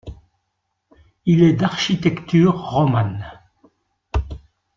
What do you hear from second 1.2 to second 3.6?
Il est d'architecture romane.